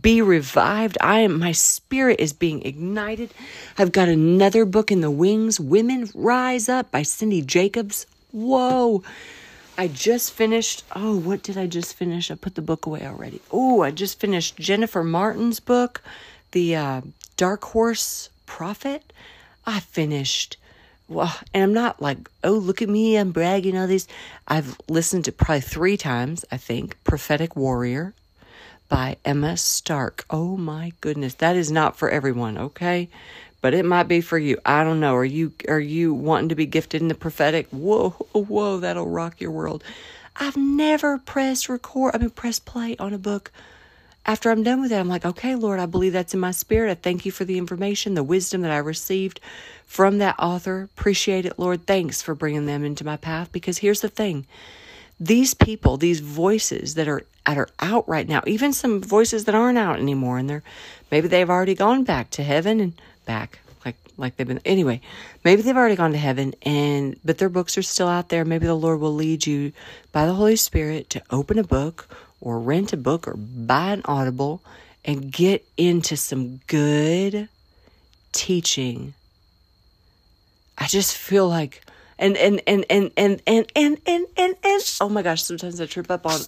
Be 0.00 0.22
Revived. 0.22 0.98
I 1.00 1.20
am 1.20 1.38
my 1.38 1.52
spirit 1.52 2.18
is 2.18 2.32
being 2.32 2.62
ignited. 2.62 3.32
I've 3.78 3.92
got 3.92 4.08
another 4.08 4.64
book 4.64 4.90
in 4.90 5.00
the 5.00 5.10
wings, 5.10 5.60
Women 5.60 6.10
Rise 6.14 6.68
Up 6.68 6.90
by 6.90 7.02
Cindy 7.02 7.42
Jacobs. 7.42 8.06
Whoa. 8.32 9.02
I 9.78 9.88
just 9.88 10.32
finished. 10.32 10.84
Oh, 10.96 11.16
what 11.16 11.42
did 11.42 11.56
I 11.56 11.66
just 11.66 11.94
finish? 11.94 12.30
I 12.30 12.34
put 12.34 12.54
the 12.54 12.62
book 12.62 12.86
away 12.86 13.06
already. 13.06 13.40
Oh, 13.50 13.82
I 13.82 13.90
just 13.90 14.18
finished 14.18 14.56
Jennifer 14.56 15.04
Martin's 15.04 15.60
book, 15.60 16.02
The 16.52 16.76
uh, 16.76 17.00
Dark 17.36 17.64
Horse 17.64 18.30
Prophet. 18.46 19.12
I 19.66 19.80
finished. 19.80 20.56
Well, 21.10 21.34
and 21.52 21.64
I'm 21.64 21.72
not 21.72 22.00
like, 22.00 22.30
oh, 22.44 22.52
look 22.52 22.82
at 22.82 22.88
me, 22.88 23.16
I'm 23.16 23.32
bragging 23.32 23.76
all 23.76 23.88
these. 23.88 24.06
I've 24.46 24.80
listened 24.88 25.24
to 25.24 25.32
probably 25.32 25.60
three 25.60 25.96
times, 25.96 26.44
I 26.52 26.56
think, 26.56 27.02
Prophetic 27.02 27.56
Warrior 27.56 28.14
by 28.88 29.16
Emma 29.24 29.56
Stark. 29.56 30.24
Oh 30.30 30.56
my 30.56 30.92
goodness, 31.00 31.34
that 31.34 31.56
is 31.56 31.72
not 31.72 31.96
for 31.96 32.08
everyone, 32.10 32.56
okay? 32.56 33.08
But 33.60 33.74
it 33.74 33.84
might 33.84 34.04
be 34.04 34.20
for 34.20 34.38
you. 34.38 34.58
I 34.64 34.84
don't 34.84 35.00
know. 35.00 35.16
Are 35.16 35.24
you 35.24 35.52
are 35.68 35.80
you 35.80 36.14
wanting 36.14 36.50
to 36.50 36.54
be 36.54 36.64
gifted 36.64 37.02
in 37.02 37.08
the 37.08 37.14
prophetic? 37.16 37.66
Whoa, 37.70 38.10
whoa, 38.32 38.78
that'll 38.78 39.08
rock 39.08 39.40
your 39.40 39.50
world. 39.50 39.82
I've 40.36 40.56
never 40.56 41.18
pressed 41.18 41.68
record, 41.68 42.14
I 42.14 42.18
mean 42.18 42.30
press 42.30 42.60
play 42.60 42.96
on 42.98 43.12
a 43.12 43.18
book. 43.18 43.50
After 44.26 44.50
I'm 44.50 44.62
done 44.62 44.82
with 44.82 44.92
it, 44.92 44.96
I'm 44.96 45.08
like, 45.08 45.24
okay, 45.24 45.54
Lord, 45.54 45.80
I 45.80 45.86
believe 45.86 46.12
that's 46.12 46.34
in 46.34 46.40
my 46.40 46.50
spirit. 46.50 46.90
I 46.90 46.94
thank 46.94 47.24
you 47.24 47.32
for 47.32 47.44
the 47.44 47.58
information, 47.58 48.14
the 48.14 48.22
wisdom 48.22 48.60
that 48.62 48.70
I 48.70 48.76
received 48.78 49.40
from 49.86 50.18
that 50.18 50.36
author. 50.38 50.88
Appreciate 50.96 51.46
it, 51.46 51.58
Lord. 51.58 51.86
Thanks 51.86 52.20
for 52.22 52.34
bringing 52.34 52.66
them 52.66 52.84
into 52.84 53.04
my 53.04 53.16
path. 53.16 53.50
Because 53.50 53.78
here's 53.78 54.02
the 54.02 54.08
thing 54.08 54.46
these 55.18 55.54
people, 55.54 55.96
these 55.96 56.20
voices 56.20 56.94
that 56.94 57.08
are 57.08 57.24
that 57.46 57.58
are 57.58 57.68
out 57.80 58.08
right 58.08 58.28
now, 58.28 58.42
even 58.46 58.72
some 58.72 59.02
voices 59.02 59.44
that 59.46 59.54
aren't 59.54 59.78
out 59.78 59.98
anymore, 59.98 60.38
and 60.38 60.48
they're 60.48 60.62
maybe 61.10 61.26
they've 61.28 61.50
already 61.50 61.74
gone 61.74 62.04
back 62.04 62.30
to 62.30 62.42
heaven 62.42 62.78
and 62.80 62.92
back 63.26 63.58
like 63.84 63.96
like 64.16 64.36
they've 64.36 64.46
been 64.46 64.60
anyway. 64.64 65.00
Maybe 65.44 65.62
they've 65.62 65.76
already 65.76 65.96
gone 65.96 66.12
to 66.12 66.18
heaven, 66.18 66.54
and 66.62 67.18
but 67.24 67.38
their 67.38 67.48
books 67.48 67.76
are 67.76 67.82
still 67.82 68.08
out 68.08 68.28
there. 68.28 68.44
Maybe 68.44 68.66
the 68.66 68.74
Lord 68.74 69.00
will 69.00 69.14
lead 69.14 69.46
you 69.46 69.72
by 70.12 70.26
the 70.26 70.34
Holy 70.34 70.56
Spirit 70.56 71.10
to 71.10 71.22
open 71.30 71.58
a 71.58 71.64
book 71.64 72.08
or 72.40 72.58
rent 72.58 72.92
a 72.92 72.96
book 72.96 73.28
or 73.28 73.34
buy 73.36 73.92
an 73.92 74.02
Audible 74.04 74.62
and 75.04 75.30
get 75.32 75.64
into 75.76 76.16
some 76.16 76.60
good 76.66 77.48
teaching. 78.32 79.14
I 80.78 80.86
just 80.86 81.16
feel 81.16 81.48
like 81.48 81.84
and 82.20 82.36
and 82.36 82.60
and 82.66 82.84
and 82.88 83.10
and 83.16 83.42
and 83.46 83.72
and 83.74 83.98
and 84.06 84.26
and, 84.36 84.56
and 84.62 84.96
oh 85.00 85.08
my 85.08 85.22
gosh 85.22 85.42
sometimes 85.42 85.80
i 85.80 85.86
trip 85.86 86.10
up 86.10 86.26
on 86.26 86.40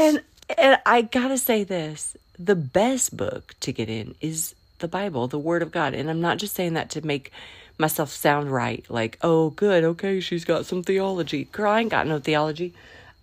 and 0.00 0.20
and 0.58 0.78
i 0.84 1.00
gotta 1.00 1.38
say 1.38 1.64
this 1.64 2.16
the 2.38 2.56
best 2.56 3.16
book 3.16 3.54
to 3.60 3.72
get 3.72 3.88
in 3.88 4.14
is 4.20 4.54
the 4.80 4.88
bible 4.88 5.28
the 5.28 5.38
word 5.38 5.62
of 5.62 5.70
god 5.70 5.94
and 5.94 6.10
i'm 6.10 6.20
not 6.20 6.38
just 6.38 6.54
saying 6.54 6.74
that 6.74 6.90
to 6.90 7.06
make 7.06 7.30
myself 7.78 8.10
sound 8.10 8.50
right 8.50 8.84
like 8.90 9.16
oh 9.22 9.50
good 9.50 9.84
okay 9.84 10.20
she's 10.20 10.44
got 10.44 10.66
some 10.66 10.82
theology 10.82 11.44
girl 11.52 11.70
i 11.70 11.80
ain't 11.80 11.90
got 11.90 12.06
no 12.06 12.18
theology 12.18 12.74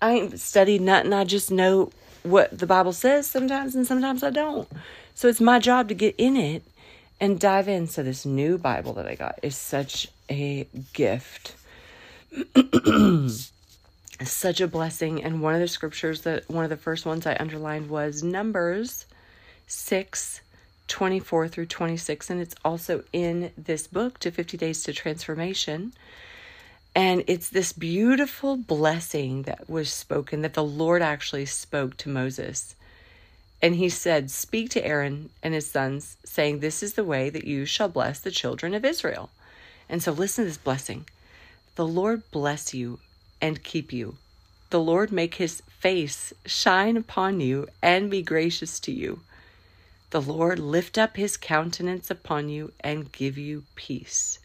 i 0.01 0.11
ain't 0.11 0.39
studied 0.39 0.81
nothing 0.81 1.13
i 1.13 1.23
just 1.23 1.51
know 1.51 1.91
what 2.23 2.57
the 2.57 2.67
bible 2.67 2.93
says 2.93 3.27
sometimes 3.27 3.75
and 3.75 3.87
sometimes 3.87 4.23
i 4.23 4.29
don't 4.29 4.67
so 5.15 5.27
it's 5.27 5.41
my 5.41 5.59
job 5.59 5.89
to 5.89 5.93
get 5.93 6.15
in 6.17 6.37
it 6.37 6.63
and 7.19 7.39
dive 7.39 7.67
in. 7.67 7.87
So, 7.87 8.03
this 8.03 8.25
new 8.25 8.57
Bible 8.57 8.93
that 8.93 9.07
I 9.07 9.15
got 9.15 9.39
is 9.41 9.55
such 9.55 10.07
a 10.29 10.67
gift. 10.93 11.55
such 14.23 14.61
a 14.61 14.67
blessing. 14.67 15.23
And 15.23 15.41
one 15.41 15.55
of 15.55 15.59
the 15.59 15.67
scriptures 15.67 16.21
that 16.21 16.49
one 16.49 16.63
of 16.63 16.69
the 16.69 16.77
first 16.77 17.05
ones 17.05 17.25
I 17.25 17.35
underlined 17.39 17.89
was 17.89 18.23
Numbers 18.23 19.05
6 19.67 20.41
24 20.87 21.47
through 21.47 21.65
26. 21.67 22.29
And 22.29 22.41
it's 22.41 22.55
also 22.65 23.03
in 23.13 23.51
this 23.57 23.87
book, 23.87 24.19
To 24.19 24.31
50 24.31 24.57
Days 24.57 24.83
to 24.83 24.93
Transformation. 24.93 25.93
And 26.99 27.23
it's 27.27 27.47
this 27.47 27.71
beautiful 27.71 28.57
blessing 28.57 29.43
that 29.43 29.69
was 29.69 29.89
spoken 29.89 30.41
that 30.41 30.53
the 30.53 30.65
Lord 30.65 31.01
actually 31.01 31.45
spoke 31.45 31.95
to 31.95 32.09
Moses. 32.09 32.75
And 33.61 33.75
he 33.75 33.87
said, 33.87 34.29
Speak 34.29 34.69
to 34.71 34.85
Aaron 34.85 35.29
and 35.41 35.53
his 35.53 35.71
sons, 35.71 36.17
saying, 36.25 36.59
This 36.59 36.83
is 36.83 36.95
the 36.95 37.05
way 37.05 37.29
that 37.29 37.45
you 37.45 37.63
shall 37.63 37.87
bless 37.87 38.19
the 38.19 38.31
children 38.31 38.73
of 38.73 38.83
Israel. 38.83 39.29
And 39.87 40.03
so 40.03 40.11
listen 40.11 40.43
to 40.43 40.49
this 40.49 40.57
blessing. 40.57 41.05
The 41.75 41.87
Lord 41.87 42.29
bless 42.31 42.73
you 42.73 42.99
and 43.41 43.63
keep 43.63 43.93
you. 43.93 44.17
The 44.69 44.81
Lord 44.81 45.09
make 45.09 45.35
his 45.35 45.63
face 45.79 46.33
shine 46.45 46.97
upon 46.97 47.39
you 47.39 47.69
and 47.81 48.11
be 48.11 48.21
gracious 48.21 48.77
to 48.81 48.91
you. 48.91 49.21
The 50.09 50.21
Lord 50.21 50.59
lift 50.59 50.97
up 50.97 51.15
his 51.15 51.37
countenance 51.37 52.11
upon 52.11 52.49
you 52.49 52.73
and 52.81 53.09
give 53.13 53.37
you 53.37 53.63
peace. 53.75 54.39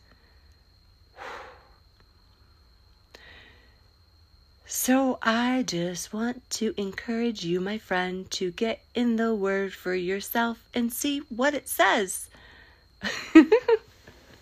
So 4.67 5.19
I 5.23 5.63
just 5.67 6.15
want 6.15 6.49
to 6.53 6.73
encourage 6.79 7.45
you, 7.45 7.61
my 7.61 7.77
friend, 7.77 8.31
to 8.33 8.51
get 8.51 8.81
in 8.95 9.17
the 9.17 9.35
word 9.35 9.75
for 9.75 9.95
yourself 9.95 10.65
and 10.73 10.91
see 10.91 11.19
what 11.29 11.53
it 11.53 11.69
says. 11.69 12.29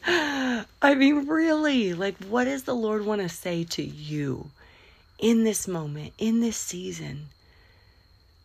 I 0.06 0.94
mean, 0.94 1.26
really, 1.26 1.92
like, 1.94 2.16
what 2.24 2.44
does 2.44 2.62
the 2.62 2.74
Lord 2.74 3.04
want 3.04 3.20
to 3.20 3.28
say 3.28 3.64
to 3.64 3.82
you 3.82 4.50
in 5.18 5.42
this 5.42 5.66
moment, 5.66 6.12
in 6.18 6.38
this 6.40 6.56
season? 6.56 7.26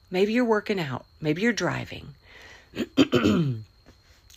Maybe 0.09 0.33
you're 0.33 0.45
working 0.45 0.79
out, 0.79 1.05
maybe 1.21 1.43
you're 1.43 1.53
driving. 1.53 2.15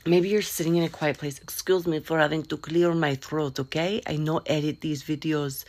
maybe 0.06 0.28
you're 0.28 0.42
sitting 0.42 0.76
in 0.76 0.84
a 0.84 0.90
quiet 0.90 1.16
place. 1.16 1.38
Excuse 1.38 1.86
me 1.86 2.00
for 2.00 2.18
having 2.18 2.42
to 2.44 2.58
clear 2.58 2.92
my 2.92 3.14
throat, 3.14 3.58
okay? 3.60 4.02
I 4.06 4.16
know 4.16 4.42
edit 4.44 4.82
these 4.82 5.02
videos 5.02 5.64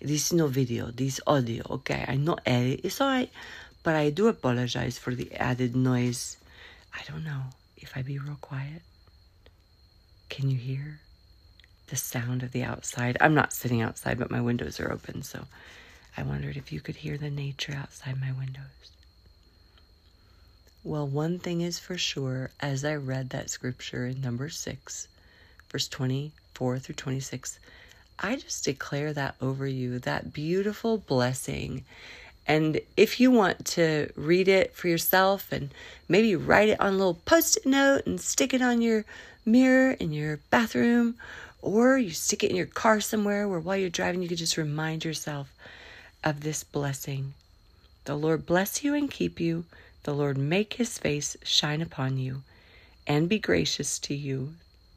this 0.00 0.26
is 0.26 0.32
no 0.32 0.46
video, 0.46 0.90
this 0.90 1.20
audio, 1.26 1.64
okay? 1.70 2.04
I 2.06 2.16
know 2.16 2.36
edit, 2.44 2.80
it's 2.84 3.00
alright, 3.00 3.30
but 3.82 3.94
I 3.94 4.10
do 4.10 4.28
apologize 4.28 4.98
for 4.98 5.14
the 5.14 5.32
added 5.34 5.74
noise. 5.74 6.36
I 6.94 7.00
don't 7.10 7.24
know 7.24 7.42
if 7.76 7.96
I 7.96 8.02
be 8.02 8.18
real 8.18 8.38
quiet. 8.40 8.82
Can 10.28 10.50
you 10.50 10.58
hear 10.58 11.00
the 11.88 11.96
sound 11.96 12.42
of 12.42 12.52
the 12.52 12.64
outside? 12.64 13.16
I'm 13.20 13.34
not 13.34 13.52
sitting 13.52 13.80
outside, 13.80 14.18
but 14.18 14.30
my 14.30 14.40
windows 14.40 14.80
are 14.80 14.92
open, 14.92 15.22
so 15.22 15.46
I 16.16 16.22
wondered 16.22 16.56
if 16.56 16.72
you 16.72 16.80
could 16.80 16.96
hear 16.96 17.18
the 17.18 17.30
nature 17.30 17.74
outside 17.74 18.20
my 18.20 18.32
windows. 18.32 18.64
Well, 20.82 21.08
one 21.08 21.38
thing 21.38 21.62
is 21.62 21.78
for 21.78 21.98
sure, 21.98 22.50
as 22.60 22.84
I 22.84 22.94
read 22.94 23.30
that 23.30 23.50
scripture 23.50 24.06
in 24.06 24.20
number 24.20 24.48
6, 24.48 25.08
verse 25.68 25.88
24 25.88 26.78
through 26.78 26.94
26, 26.94 27.58
I 28.18 28.36
just 28.36 28.64
declare 28.64 29.12
that 29.12 29.34
over 29.40 29.66
you, 29.66 29.98
that 30.00 30.32
beautiful 30.32 30.98
blessing. 30.98 31.84
And 32.46 32.80
if 32.96 33.20
you 33.20 33.30
want 33.30 33.64
to 33.66 34.10
read 34.16 34.48
it 34.48 34.74
for 34.74 34.88
yourself 34.88 35.52
and 35.52 35.70
maybe 36.08 36.36
write 36.36 36.68
it 36.68 36.80
on 36.80 36.94
a 36.94 36.96
little 36.96 37.14
post 37.14 37.58
it 37.58 37.66
note 37.66 38.06
and 38.06 38.20
stick 38.20 38.54
it 38.54 38.62
on 38.62 38.80
your 38.80 39.04
mirror 39.44 39.92
in 39.92 40.12
your 40.12 40.38
bathroom, 40.50 41.16
or 41.60 41.98
you 41.98 42.10
stick 42.10 42.44
it 42.44 42.50
in 42.50 42.56
your 42.56 42.66
car 42.66 43.00
somewhere 43.00 43.48
where 43.48 43.58
while 43.58 43.76
you're 43.76 43.90
driving 43.90 44.22
you 44.22 44.28
could 44.28 44.38
just 44.38 44.56
remind 44.56 45.04
yourself 45.04 45.52
of 46.22 46.40
this 46.40 46.62
blessing. 46.64 47.34
The 48.04 48.14
Lord 48.14 48.46
bless 48.46 48.84
you 48.84 48.94
and 48.94 49.10
keep 49.10 49.40
you. 49.40 49.64
The 50.04 50.14
Lord 50.14 50.38
make 50.38 50.74
his 50.74 50.98
face 50.98 51.36
shine 51.42 51.82
upon 51.82 52.18
you 52.18 52.42
and 53.06 53.28
be 53.28 53.40
gracious 53.40 53.98
to 54.00 54.14
you. 54.14 54.54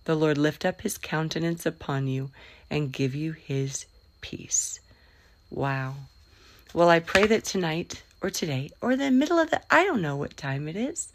The 0.10 0.16
Lord 0.16 0.40
lift 0.40 0.66
up 0.66 0.82
his 0.82 0.98
countenance 0.98 1.68
upon 1.68 2.08
you 2.08 2.32
and 2.68 2.92
give 2.92 3.14
you 3.14 3.34
his 3.34 3.86
peace. 4.22 4.80
Wow. 5.52 5.98
Well, 6.74 6.90
I 6.90 7.00
pray 7.00 7.28
that 7.28 7.44
tonight 7.44 8.02
or 8.20 8.32
today 8.32 8.72
or 8.82 8.96
the 8.96 9.12
middle 9.12 9.38
of 9.38 9.52
the, 9.52 9.62
I 9.70 9.84
don't 9.84 10.02
know 10.02 10.16
what 10.16 10.36
time 10.36 10.68
it 10.68 10.76
is, 10.76 11.14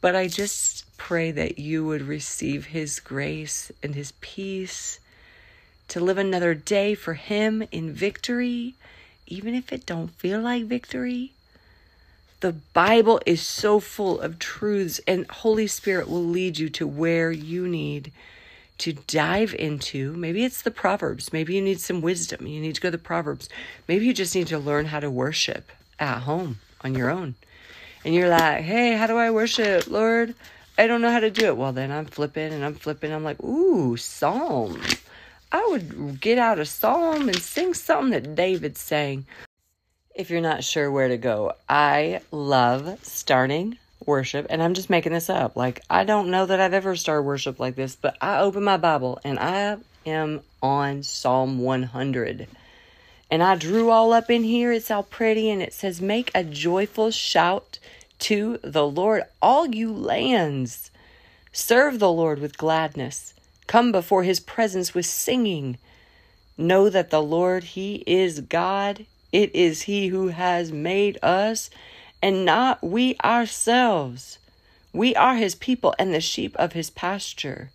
but 0.00 0.14
I 0.14 0.28
just 0.28 0.84
pray 0.96 1.32
that 1.32 1.58
you 1.58 1.84
would 1.84 2.02
receive 2.02 2.66
his 2.66 3.00
grace 3.00 3.72
and 3.82 3.96
his 3.96 4.12
peace 4.20 5.00
to 5.88 5.98
live 5.98 6.16
another 6.16 6.54
day 6.54 6.94
for 6.94 7.14
him 7.14 7.64
in 7.72 7.92
victory, 7.92 8.76
even 9.26 9.52
if 9.52 9.72
it 9.72 9.84
don't 9.84 10.12
feel 10.12 10.40
like 10.40 10.66
victory. 10.66 11.32
The 12.42 12.54
Bible 12.74 13.20
is 13.24 13.40
so 13.40 13.78
full 13.78 14.20
of 14.20 14.40
truths 14.40 15.00
and 15.06 15.30
Holy 15.30 15.68
Spirit 15.68 16.08
will 16.08 16.24
lead 16.24 16.58
you 16.58 16.68
to 16.70 16.88
where 16.88 17.30
you 17.30 17.68
need 17.68 18.10
to 18.78 18.94
dive 18.94 19.54
into. 19.54 20.12
Maybe 20.14 20.44
it's 20.44 20.60
the 20.60 20.72
Proverbs. 20.72 21.32
Maybe 21.32 21.54
you 21.54 21.62
need 21.62 21.78
some 21.78 22.00
wisdom. 22.00 22.48
You 22.48 22.60
need 22.60 22.74
to 22.74 22.80
go 22.80 22.88
to 22.88 22.96
the 22.96 22.98
Proverbs. 22.98 23.48
Maybe 23.86 24.06
you 24.06 24.12
just 24.12 24.34
need 24.34 24.48
to 24.48 24.58
learn 24.58 24.86
how 24.86 24.98
to 24.98 25.08
worship 25.08 25.70
at 26.00 26.22
home 26.22 26.58
on 26.80 26.96
your 26.96 27.10
own. 27.10 27.36
And 28.04 28.12
you're 28.12 28.28
like, 28.28 28.62
hey, 28.62 28.96
how 28.96 29.06
do 29.06 29.16
I 29.16 29.30
worship, 29.30 29.86
Lord? 29.86 30.34
I 30.76 30.88
don't 30.88 31.00
know 31.00 31.12
how 31.12 31.20
to 31.20 31.30
do 31.30 31.46
it. 31.46 31.56
Well, 31.56 31.72
then 31.72 31.92
I'm 31.92 32.06
flipping 32.06 32.52
and 32.52 32.64
I'm 32.64 32.74
flipping. 32.74 33.12
I'm 33.12 33.22
like, 33.22 33.40
ooh, 33.40 33.96
Psalm. 33.96 34.82
I 35.52 35.64
would 35.70 36.20
get 36.20 36.38
out 36.38 36.58
a 36.58 36.64
psalm 36.64 37.28
and 37.28 37.40
sing 37.40 37.72
something 37.72 38.10
that 38.10 38.34
David 38.34 38.76
sang. 38.76 39.26
If 40.14 40.28
you're 40.28 40.42
not 40.42 40.62
sure 40.62 40.90
where 40.90 41.08
to 41.08 41.16
go, 41.16 41.54
I 41.68 42.20
love 42.30 42.98
starting 43.02 43.78
worship, 44.04 44.46
and 44.50 44.62
I'm 44.62 44.74
just 44.74 44.90
making 44.90 45.12
this 45.12 45.30
up. 45.30 45.56
Like, 45.56 45.82
I 45.88 46.04
don't 46.04 46.30
know 46.30 46.44
that 46.44 46.60
I've 46.60 46.74
ever 46.74 46.96
started 46.96 47.22
worship 47.22 47.58
like 47.58 47.76
this, 47.76 47.96
but 47.96 48.16
I 48.20 48.40
open 48.40 48.62
my 48.62 48.76
Bible 48.76 49.20
and 49.24 49.38
I 49.38 49.78
am 50.04 50.42
on 50.62 51.02
Psalm 51.02 51.60
100. 51.60 52.46
And 53.30 53.42
I 53.42 53.56
drew 53.56 53.90
all 53.90 54.12
up 54.12 54.30
in 54.30 54.44
here. 54.44 54.70
It's 54.70 54.90
all 54.90 55.02
pretty. 55.02 55.48
And 55.48 55.62
it 55.62 55.72
says, 55.72 56.02
Make 56.02 56.30
a 56.34 56.44
joyful 56.44 57.10
shout 57.10 57.78
to 58.18 58.58
the 58.62 58.86
Lord, 58.86 59.22
all 59.40 59.66
you 59.66 59.90
lands. 59.90 60.90
Serve 61.52 61.98
the 61.98 62.12
Lord 62.12 62.38
with 62.38 62.58
gladness. 62.58 63.32
Come 63.66 63.92
before 63.92 64.24
his 64.24 64.40
presence 64.40 64.94
with 64.94 65.06
singing. 65.06 65.78
Know 66.58 66.90
that 66.90 67.08
the 67.08 67.22
Lord, 67.22 67.64
he 67.64 68.04
is 68.06 68.40
God. 68.40 69.06
It 69.32 69.54
is 69.54 69.82
he 69.82 70.08
who 70.08 70.28
has 70.28 70.70
made 70.70 71.18
us 71.22 71.70
and 72.22 72.44
not 72.44 72.82
we 72.84 73.16
ourselves. 73.24 74.38
We 74.92 75.16
are 75.16 75.36
his 75.36 75.54
people 75.54 75.94
and 75.98 76.14
the 76.14 76.20
sheep 76.20 76.54
of 76.56 76.74
his 76.74 76.90
pasture. 76.90 77.70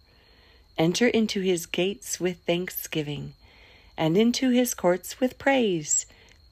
Enter 0.78 1.08
into 1.08 1.42
his 1.42 1.66
gates 1.66 2.20
with 2.20 2.38
thanksgiving 2.46 3.34
and 3.98 4.16
into 4.16 4.52
his 4.52 4.76
courts 4.76 5.20
with 5.20 5.40
praise. 5.40 6.06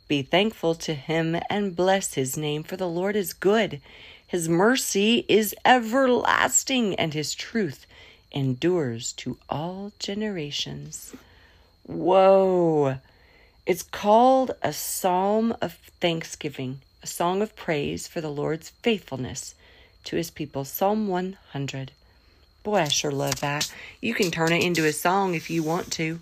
Be 0.07 0.23
thankful 0.23 0.75
to 0.75 0.93
him 0.95 1.37
and 1.49 1.75
bless 1.75 2.15
his 2.15 2.35
name, 2.35 2.63
for 2.63 2.75
the 2.75 2.89
Lord 2.89 3.15
is 3.15 3.33
good. 3.33 3.81
His 4.25 4.49
mercy 4.49 5.25
is 5.27 5.55
everlasting, 5.63 6.95
and 6.95 7.13
his 7.13 7.35
truth 7.35 7.85
endures 8.31 9.13
to 9.13 9.37
all 9.49 9.93
generations. 9.99 11.13
Whoa! 11.83 12.97
It's 13.65 13.81
called 13.81 14.51
a 14.61 14.71
psalm 14.71 15.55
of 15.59 15.73
thanksgiving, 15.99 16.81
a 17.01 17.07
song 17.07 17.41
of 17.41 17.55
praise 17.55 18.07
for 18.07 18.21
the 18.21 18.29
Lord's 18.29 18.69
faithfulness 18.69 19.55
to 20.03 20.15
his 20.15 20.29
people. 20.29 20.65
Psalm 20.65 21.07
100. 21.07 21.91
Boy, 22.61 22.75
I 22.75 22.87
sure 22.87 23.11
love 23.11 23.39
that. 23.39 23.73
You 24.01 24.13
can 24.13 24.29
turn 24.29 24.53
it 24.53 24.63
into 24.63 24.85
a 24.85 24.93
song 24.93 25.33
if 25.33 25.49
you 25.49 25.63
want 25.63 25.91
to. 25.93 26.19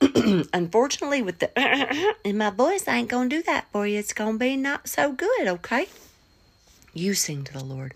Unfortunately, 0.52 1.20
with 1.20 1.40
the 1.40 2.14
in 2.24 2.38
my 2.38 2.50
voice, 2.50 2.86
I 2.86 2.96
ain't 2.96 3.08
gonna 3.08 3.28
do 3.28 3.42
that 3.42 3.66
for 3.72 3.84
you. 3.84 3.98
It's 3.98 4.12
gonna 4.12 4.38
be 4.38 4.56
not 4.56 4.86
so 4.86 5.10
good, 5.10 5.48
okay? 5.48 5.88
You 6.94 7.14
sing 7.14 7.42
to 7.42 7.52
the 7.52 7.64
Lord. 7.64 7.94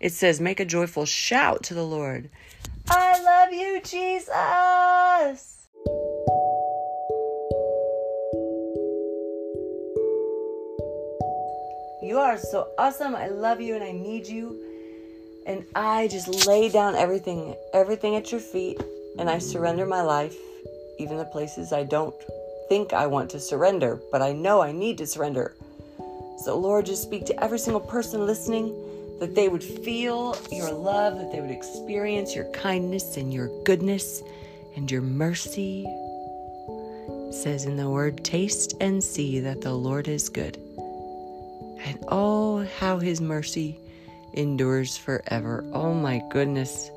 It 0.00 0.12
says, 0.12 0.38
Make 0.38 0.60
a 0.60 0.66
joyful 0.66 1.06
shout 1.06 1.62
to 1.64 1.74
the 1.74 1.86
Lord. 1.86 2.28
I 2.90 3.22
love 3.22 3.54
you, 3.54 3.80
Jesus. 3.80 5.56
You 12.02 12.18
are 12.18 12.36
so 12.36 12.68
awesome. 12.78 13.16
I 13.16 13.28
love 13.28 13.60
you 13.60 13.74
and 13.74 13.82
I 13.82 13.92
need 13.92 14.26
you. 14.26 14.62
And 15.46 15.64
I 15.74 16.08
just 16.08 16.46
lay 16.46 16.68
down 16.68 16.94
everything, 16.94 17.54
everything 17.72 18.16
at 18.16 18.30
your 18.30 18.40
feet, 18.40 18.82
and 19.18 19.30
I 19.30 19.38
surrender 19.38 19.86
my 19.86 20.02
life, 20.02 20.36
even 20.98 21.16
the 21.16 21.24
places 21.24 21.72
I 21.72 21.84
don't 21.84 22.14
think 22.68 22.92
I 22.92 23.06
want 23.06 23.30
to 23.30 23.40
surrender, 23.40 23.98
but 24.12 24.20
I 24.20 24.32
know 24.32 24.60
I 24.60 24.72
need 24.72 24.98
to 24.98 25.06
surrender. 25.06 25.54
So, 26.44 26.58
Lord, 26.58 26.84
just 26.84 27.02
speak 27.02 27.24
to 27.26 27.42
every 27.42 27.58
single 27.58 27.80
person 27.80 28.26
listening 28.26 28.74
that 29.20 29.34
they 29.34 29.48
would 29.48 29.64
feel 29.64 30.36
your 30.52 30.72
love, 30.72 31.16
that 31.16 31.32
they 31.32 31.40
would 31.40 31.50
experience 31.50 32.34
your 32.34 32.50
kindness 32.52 33.16
and 33.16 33.32
your 33.32 33.48
goodness 33.64 34.22
and 34.74 34.90
your 34.90 35.00
mercy. 35.00 35.86
It 35.86 37.34
says 37.34 37.64
in 37.64 37.76
the 37.76 37.88
word, 37.88 38.22
taste 38.22 38.74
and 38.80 39.02
see 39.02 39.40
that 39.40 39.62
the 39.62 39.72
Lord 39.72 40.08
is 40.08 40.28
good. 40.28 40.58
And 41.86 42.04
oh, 42.08 42.66
how 42.78 42.98
his 42.98 43.20
mercy 43.20 43.78
endures 44.34 44.96
forever. 44.96 45.64
Oh 45.72 45.94
my 45.94 46.20
goodness. 46.30 46.90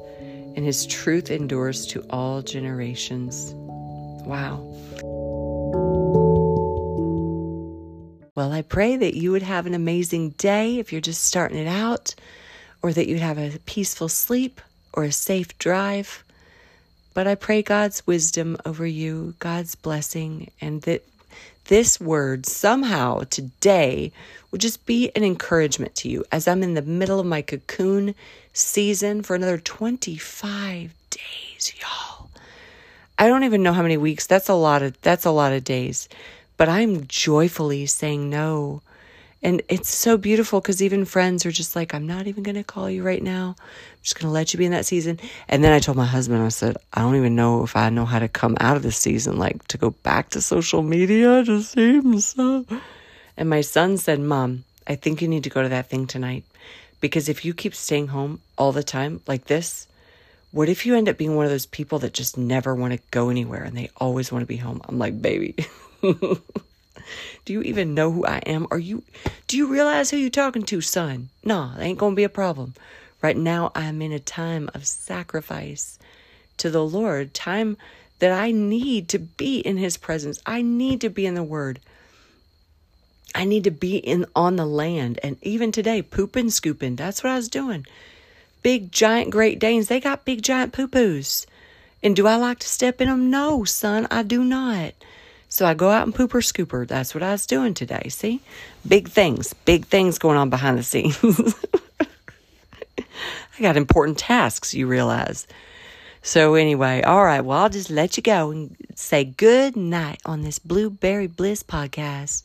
And 0.55 0.65
his 0.65 0.87
truth 0.87 1.29
endures 1.29 1.85
to 1.87 2.03
all 2.09 2.41
generations. 2.41 3.53
Wow. 4.25 4.65
Well, 8.35 8.51
I 8.51 8.63
pray 8.63 8.97
that 8.97 9.15
you 9.15 9.31
would 9.31 9.43
have 9.43 9.67
an 9.67 9.75
amazing 9.75 10.31
day 10.31 10.79
if 10.79 10.91
you're 10.91 11.01
just 11.01 11.23
starting 11.23 11.59
it 11.59 11.67
out, 11.67 12.15
or 12.81 12.91
that 12.91 13.07
you'd 13.07 13.19
have 13.19 13.37
a 13.37 13.59
peaceful 13.65 14.09
sleep 14.09 14.59
or 14.93 15.03
a 15.03 15.11
safe 15.11 15.57
drive. 15.59 16.23
But 17.13 17.27
I 17.27 17.35
pray 17.35 17.61
God's 17.61 18.07
wisdom 18.07 18.57
over 18.65 18.87
you, 18.87 19.35
God's 19.39 19.75
blessing, 19.75 20.49
and 20.61 20.81
that 20.83 21.05
this 21.69 22.01
word 22.01 22.47
somehow 22.47 23.19
today 23.29 24.11
would 24.49 24.59
just 24.59 24.87
be 24.87 25.11
an 25.15 25.23
encouragement 25.23 25.93
to 25.93 26.09
you 26.09 26.25
as 26.31 26.47
I'm 26.47 26.63
in 26.63 26.73
the 26.73 26.81
middle 26.81 27.19
of 27.19 27.27
my 27.27 27.43
cocoon 27.43 28.15
season 28.53 29.21
for 29.21 29.35
another 29.35 29.59
25 29.59 30.91
days, 31.11 31.73
y'all. 31.79 32.31
I 33.19 33.27
don't 33.27 33.43
even 33.43 33.61
know 33.61 33.73
how 33.73 33.83
many 33.83 33.97
weeks. 33.97 34.25
That's 34.25 34.49
a 34.49 34.55
lot 34.55 34.81
of 34.81 34.99
that's 35.01 35.25
a 35.25 35.31
lot 35.31 35.53
of 35.53 35.63
days. 35.63 36.09
But 36.57 36.69
I'm 36.69 37.05
joyfully 37.05 37.85
saying 37.85 38.31
no 38.31 38.81
and 39.41 39.61
it's 39.69 39.89
so 39.89 40.17
beautiful 40.17 40.59
because 40.59 40.81
even 40.81 41.05
friends 41.05 41.45
are 41.45 41.51
just 41.51 41.75
like, 41.75 41.93
I'm 41.93 42.05
not 42.05 42.27
even 42.27 42.43
going 42.43 42.55
to 42.55 42.63
call 42.63 42.89
you 42.89 43.03
right 43.03 43.23
now. 43.23 43.55
I'm 43.57 44.03
just 44.03 44.19
going 44.19 44.27
to 44.27 44.33
let 44.33 44.53
you 44.53 44.57
be 44.57 44.65
in 44.65 44.71
that 44.71 44.85
season. 44.85 45.17
And 45.47 45.63
then 45.63 45.71
I 45.71 45.79
told 45.79 45.97
my 45.97 46.05
husband, 46.05 46.43
I 46.43 46.49
said, 46.49 46.75
I 46.93 47.01
don't 47.01 47.15
even 47.15 47.35
know 47.35 47.63
if 47.63 47.75
I 47.75 47.89
know 47.89 48.05
how 48.05 48.19
to 48.19 48.27
come 48.27 48.57
out 48.59 48.75
of 48.75 48.83
this 48.83 48.97
season, 48.97 49.37
like 49.37 49.65
to 49.69 49.77
go 49.77 49.91
back 49.91 50.29
to 50.31 50.41
social 50.41 50.83
media 50.83 51.43
to 51.45 51.61
see 51.61 52.19
so. 52.19 52.65
And 53.37 53.49
my 53.49 53.61
son 53.61 53.97
said, 53.97 54.19
Mom, 54.19 54.65
I 54.85 54.95
think 54.95 55.21
you 55.21 55.29
need 55.29 55.45
to 55.45 55.49
go 55.49 55.61
to 55.61 55.69
that 55.69 55.89
thing 55.89 56.05
tonight. 56.05 56.43
Because 56.99 57.29
if 57.29 57.45
you 57.45 57.53
keep 57.53 57.73
staying 57.73 58.07
home 58.07 58.41
all 58.57 58.73
the 58.73 58.83
time 58.83 59.21
like 59.25 59.45
this, 59.45 59.87
what 60.51 60.67
if 60.67 60.85
you 60.85 60.95
end 60.95 61.07
up 61.07 61.17
being 61.17 61.37
one 61.37 61.45
of 61.45 61.51
those 61.51 61.65
people 61.65 61.99
that 61.99 62.13
just 62.13 62.37
never 62.37 62.75
want 62.75 62.91
to 62.91 62.99
go 63.11 63.29
anywhere 63.29 63.63
and 63.63 63.77
they 63.77 63.89
always 63.97 64.33
want 64.33 64.41
to 64.41 64.47
be 64.47 64.57
home? 64.57 64.81
I'm 64.89 64.99
like, 64.99 65.21
baby. 65.21 65.55
Do 67.45 67.53
you 67.53 67.61
even 67.61 67.93
know 67.93 68.11
who 68.11 68.25
I 68.25 68.37
am? 68.39 68.67
Are 68.71 68.79
you 68.79 69.03
do 69.47 69.57
you 69.57 69.67
realize 69.67 70.11
who 70.11 70.17
you're 70.17 70.29
talking 70.29 70.63
to, 70.63 70.81
son? 70.81 71.29
No, 71.43 71.71
that 71.75 71.83
ain't 71.83 71.99
gonna 71.99 72.15
be 72.15 72.23
a 72.23 72.29
problem. 72.29 72.73
Right 73.21 73.37
now 73.37 73.71
I'm 73.75 74.01
in 74.01 74.11
a 74.11 74.19
time 74.19 74.69
of 74.73 74.87
sacrifice 74.87 75.99
to 76.57 76.69
the 76.69 76.85
Lord, 76.85 77.33
time 77.33 77.77
that 78.19 78.31
I 78.31 78.51
need 78.51 79.07
to 79.09 79.19
be 79.19 79.59
in 79.59 79.77
his 79.77 79.97
presence. 79.97 80.39
I 80.45 80.61
need 80.61 81.01
to 81.01 81.09
be 81.09 81.25
in 81.25 81.35
the 81.35 81.43
word. 81.43 81.79
I 83.33 83.45
need 83.45 83.63
to 83.63 83.71
be 83.71 83.97
in 83.97 84.25
on 84.35 84.55
the 84.55 84.65
land. 84.65 85.19
And 85.23 85.37
even 85.41 85.71
today, 85.71 86.01
pooping, 86.01 86.49
scooping, 86.49 86.95
that's 86.95 87.23
what 87.23 87.31
I 87.31 87.35
was 87.35 87.47
doing. 87.47 87.85
Big 88.61 88.91
giant 88.91 89.29
Great 89.29 89.59
Danes, 89.59 89.87
they 89.87 89.99
got 89.99 90.25
big 90.25 90.41
giant 90.41 90.73
poo 90.73 90.87
poos. 90.87 91.45
And 92.03 92.15
do 92.15 92.27
I 92.27 92.35
like 92.35 92.59
to 92.59 92.67
step 92.67 93.01
in 93.01 93.07
them? 93.07 93.29
No, 93.29 93.63
son, 93.63 94.07
I 94.09 94.23
do 94.23 94.43
not. 94.43 94.93
So 95.49 95.65
I 95.65 95.73
go 95.73 95.89
out 95.89 96.05
and 96.05 96.15
pooper 96.15 96.43
scooper. 96.43 96.87
That's 96.87 97.13
what 97.13 97.23
I 97.23 97.31
was 97.31 97.45
doing 97.47 97.73
today. 97.73 98.07
See? 98.09 98.39
Big 98.87 99.09
things, 99.09 99.53
big 99.65 99.85
things 99.85 100.19
going 100.19 100.37
on 100.37 100.49
behind 100.49 100.77
the 100.77 100.83
scenes. 100.83 101.17
I 102.99 103.61
got 103.61 103.75
important 103.75 104.17
tasks, 104.17 104.73
you 104.73 104.87
realize. 104.87 105.47
So, 106.21 106.55
anyway, 106.55 107.01
all 107.01 107.23
right, 107.23 107.41
well, 107.41 107.59
I'll 107.59 107.69
just 107.69 107.89
let 107.89 108.15
you 108.17 108.23
go 108.23 108.51
and 108.51 108.75
say 108.95 109.23
good 109.23 109.75
night 109.75 110.21
on 110.25 110.41
this 110.41 110.59
Blueberry 110.59 111.27
Bliss 111.27 111.63
podcast. 111.63 112.43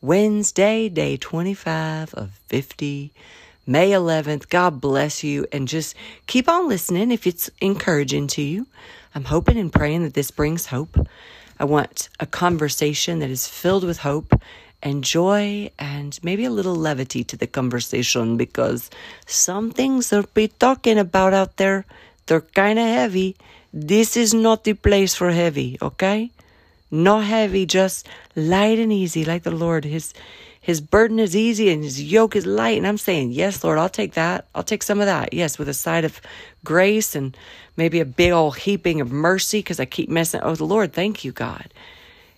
Wednesday, 0.00 0.88
day 0.88 1.16
25 1.16 2.14
of 2.14 2.30
50, 2.48 3.12
May 3.66 3.90
11th. 3.90 4.48
God 4.48 4.80
bless 4.80 5.24
you 5.24 5.46
and 5.52 5.66
just 5.66 5.96
keep 6.26 6.48
on 6.48 6.68
listening 6.68 7.10
if 7.10 7.26
it's 7.26 7.50
encouraging 7.60 8.28
to 8.28 8.42
you. 8.42 8.66
I'm 9.14 9.24
hoping 9.24 9.58
and 9.58 9.72
praying 9.72 10.04
that 10.04 10.14
this 10.14 10.30
brings 10.30 10.66
hope. 10.66 10.96
I 11.58 11.64
want 11.64 12.08
a 12.20 12.26
conversation 12.26 13.20
that 13.20 13.30
is 13.30 13.48
filled 13.48 13.84
with 13.84 13.98
hope 13.98 14.34
and 14.82 15.02
joy 15.02 15.70
and 15.78 16.18
maybe 16.22 16.44
a 16.44 16.50
little 16.50 16.74
levity 16.76 17.24
to 17.24 17.36
the 17.36 17.46
conversation 17.46 18.36
because 18.36 18.90
some 19.26 19.70
things 19.70 20.10
that 20.10 20.28
we 20.34 20.48
talking 20.48 20.98
about 20.98 21.32
out 21.32 21.56
there, 21.56 21.86
they're 22.26 22.42
kind 22.42 22.78
of 22.78 22.86
heavy. 22.86 23.36
This 23.72 24.16
is 24.16 24.34
not 24.34 24.64
the 24.64 24.74
place 24.74 25.14
for 25.14 25.30
heavy, 25.30 25.78
okay? 25.80 26.30
Not 26.90 27.24
heavy, 27.24 27.64
just 27.64 28.06
light 28.36 28.78
and 28.78 28.92
easy 28.92 29.24
like 29.24 29.42
the 29.42 29.50
Lord. 29.50 29.84
His 29.84 30.12
his 30.66 30.80
burden 30.80 31.20
is 31.20 31.36
easy 31.36 31.70
and 31.70 31.84
his 31.84 32.02
yoke 32.02 32.34
is 32.34 32.44
light. 32.44 32.76
And 32.76 32.88
I'm 32.88 32.98
saying, 32.98 33.30
yes, 33.30 33.62
Lord, 33.62 33.78
I'll 33.78 33.88
take 33.88 34.14
that. 34.14 34.48
I'll 34.52 34.64
take 34.64 34.82
some 34.82 34.98
of 34.98 35.06
that. 35.06 35.32
Yes, 35.32 35.60
with 35.60 35.68
a 35.68 35.74
side 35.74 36.04
of 36.04 36.20
grace 36.64 37.14
and 37.14 37.36
maybe 37.76 38.00
a 38.00 38.04
big 38.04 38.32
old 38.32 38.56
heaping 38.56 39.00
of 39.00 39.12
mercy 39.12 39.60
because 39.60 39.78
I 39.78 39.84
keep 39.84 40.08
messing. 40.08 40.40
Oh, 40.42 40.56
the 40.56 40.64
Lord, 40.64 40.92
thank 40.92 41.24
you, 41.24 41.30
God. 41.30 41.72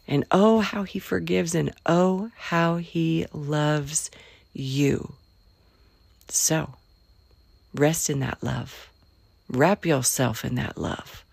And 0.06 0.26
oh, 0.30 0.60
how 0.60 0.82
he 0.82 0.98
forgives 0.98 1.54
and 1.54 1.72
oh, 1.86 2.30
how 2.36 2.76
he 2.76 3.24
loves 3.32 4.10
you. 4.52 5.14
So 6.28 6.74
rest 7.74 8.10
in 8.10 8.20
that 8.20 8.42
love. 8.42 8.90
Wrap 9.48 9.86
yourself 9.86 10.44
in 10.44 10.54
that 10.56 10.76
love. 10.76 11.24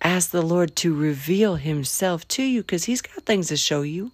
Ask 0.00 0.30
the 0.30 0.40
Lord 0.40 0.76
to 0.76 0.94
reveal 0.94 1.56
himself 1.56 2.28
to 2.28 2.44
you 2.44 2.62
because 2.62 2.84
he's 2.84 3.02
got 3.02 3.24
things 3.24 3.48
to 3.48 3.56
show 3.56 3.82
you. 3.82 4.12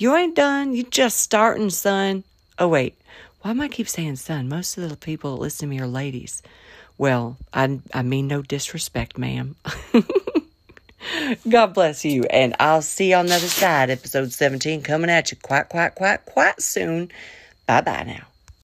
You 0.00 0.16
ain't 0.16 0.34
done. 0.34 0.72
You 0.72 0.84
just 0.84 1.18
starting, 1.18 1.68
son. 1.68 2.24
Oh, 2.58 2.68
wait. 2.68 2.94
Why 3.42 3.50
am 3.50 3.60
I 3.60 3.68
keep 3.68 3.86
saying 3.86 4.16
son? 4.16 4.48
Most 4.48 4.78
of 4.78 4.88
the 4.88 4.96
people 4.96 5.34
that 5.34 5.42
listen 5.42 5.68
to 5.68 5.74
me 5.74 5.78
are 5.78 5.86
ladies. 5.86 6.42
Well, 6.96 7.36
I, 7.52 7.80
I 7.92 8.00
mean 8.00 8.26
no 8.26 8.40
disrespect, 8.40 9.18
ma'am. 9.18 9.56
God 11.50 11.74
bless 11.74 12.02
you. 12.06 12.24
And 12.30 12.56
I'll 12.58 12.80
see 12.80 13.10
you 13.10 13.16
on 13.16 13.26
the 13.26 13.34
other 13.34 13.46
side. 13.46 13.90
Episode 13.90 14.32
17 14.32 14.80
coming 14.80 15.10
at 15.10 15.32
you 15.32 15.36
quite, 15.36 15.68
quite, 15.68 15.94
quite, 15.96 16.24
quite 16.24 16.62
soon. 16.62 17.10
Bye 17.66 17.82
bye 17.82 18.04
now. 18.04 18.29